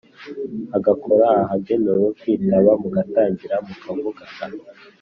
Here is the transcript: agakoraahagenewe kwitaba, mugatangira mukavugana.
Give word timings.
agakoraahagenewe 0.77 2.07
kwitaba, 2.19 2.71
mugatangira 2.81 3.55
mukavugana. 3.65 4.45